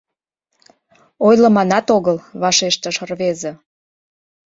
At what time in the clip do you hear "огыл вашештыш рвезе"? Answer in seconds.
1.97-3.51